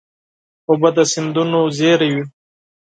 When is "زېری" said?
1.77-2.09